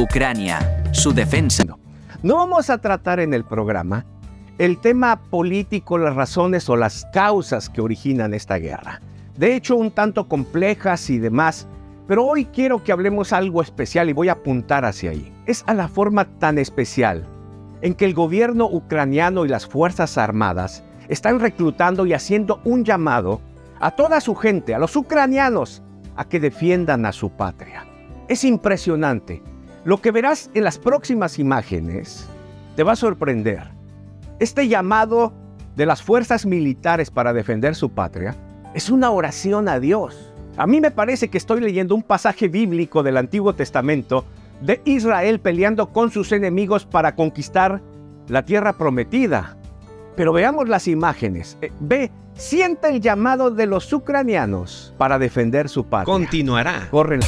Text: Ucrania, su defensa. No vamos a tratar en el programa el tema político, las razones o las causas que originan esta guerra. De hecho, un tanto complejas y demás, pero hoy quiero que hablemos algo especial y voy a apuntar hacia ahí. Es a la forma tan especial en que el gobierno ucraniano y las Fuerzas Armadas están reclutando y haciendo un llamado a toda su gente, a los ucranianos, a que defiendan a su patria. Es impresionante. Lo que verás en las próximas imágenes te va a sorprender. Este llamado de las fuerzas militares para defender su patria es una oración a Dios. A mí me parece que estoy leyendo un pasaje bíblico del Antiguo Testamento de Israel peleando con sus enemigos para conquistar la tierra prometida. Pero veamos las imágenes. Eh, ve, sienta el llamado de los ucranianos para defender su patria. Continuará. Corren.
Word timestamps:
Ucrania, 0.00 0.82
su 0.92 1.12
defensa. 1.12 1.62
No 2.22 2.36
vamos 2.36 2.70
a 2.70 2.78
tratar 2.78 3.20
en 3.20 3.34
el 3.34 3.44
programa 3.44 4.06
el 4.56 4.78
tema 4.78 5.20
político, 5.28 5.98
las 5.98 6.16
razones 6.16 6.70
o 6.70 6.76
las 6.76 7.06
causas 7.12 7.68
que 7.68 7.82
originan 7.82 8.32
esta 8.32 8.56
guerra. 8.56 9.02
De 9.36 9.54
hecho, 9.54 9.76
un 9.76 9.90
tanto 9.90 10.26
complejas 10.26 11.10
y 11.10 11.18
demás, 11.18 11.68
pero 12.08 12.24
hoy 12.24 12.46
quiero 12.46 12.82
que 12.82 12.92
hablemos 12.92 13.34
algo 13.34 13.60
especial 13.60 14.08
y 14.08 14.14
voy 14.14 14.30
a 14.30 14.32
apuntar 14.32 14.86
hacia 14.86 15.10
ahí. 15.10 15.30
Es 15.44 15.64
a 15.66 15.74
la 15.74 15.86
forma 15.86 16.24
tan 16.38 16.56
especial 16.56 17.26
en 17.82 17.92
que 17.92 18.06
el 18.06 18.14
gobierno 18.14 18.64
ucraniano 18.72 19.44
y 19.44 19.48
las 19.48 19.66
Fuerzas 19.66 20.16
Armadas 20.16 20.82
están 21.08 21.40
reclutando 21.40 22.06
y 22.06 22.14
haciendo 22.14 22.62
un 22.64 22.84
llamado 22.86 23.42
a 23.80 23.90
toda 23.90 24.22
su 24.22 24.34
gente, 24.34 24.74
a 24.74 24.78
los 24.78 24.96
ucranianos, 24.96 25.82
a 26.16 26.24
que 26.24 26.40
defiendan 26.40 27.04
a 27.04 27.12
su 27.12 27.28
patria. 27.28 27.84
Es 28.28 28.44
impresionante. 28.44 29.42
Lo 29.90 30.00
que 30.00 30.12
verás 30.12 30.50
en 30.54 30.62
las 30.62 30.78
próximas 30.78 31.40
imágenes 31.40 32.28
te 32.76 32.84
va 32.84 32.92
a 32.92 32.94
sorprender. 32.96 33.72
Este 34.38 34.68
llamado 34.68 35.32
de 35.74 35.84
las 35.84 36.00
fuerzas 36.00 36.46
militares 36.46 37.10
para 37.10 37.32
defender 37.32 37.74
su 37.74 37.90
patria 37.90 38.36
es 38.72 38.88
una 38.88 39.10
oración 39.10 39.68
a 39.68 39.80
Dios. 39.80 40.32
A 40.56 40.68
mí 40.68 40.80
me 40.80 40.92
parece 40.92 41.26
que 41.26 41.38
estoy 41.38 41.60
leyendo 41.60 41.96
un 41.96 42.04
pasaje 42.04 42.46
bíblico 42.46 43.02
del 43.02 43.16
Antiguo 43.16 43.52
Testamento 43.56 44.24
de 44.60 44.80
Israel 44.84 45.40
peleando 45.40 45.92
con 45.92 46.12
sus 46.12 46.30
enemigos 46.30 46.86
para 46.86 47.16
conquistar 47.16 47.82
la 48.28 48.44
tierra 48.44 48.74
prometida. 48.74 49.56
Pero 50.14 50.32
veamos 50.32 50.68
las 50.68 50.86
imágenes. 50.86 51.58
Eh, 51.62 51.72
ve, 51.80 52.12
sienta 52.34 52.90
el 52.90 53.00
llamado 53.00 53.50
de 53.50 53.66
los 53.66 53.92
ucranianos 53.92 54.94
para 54.98 55.18
defender 55.18 55.68
su 55.68 55.84
patria. 55.86 56.14
Continuará. 56.14 56.86
Corren. 56.92 57.18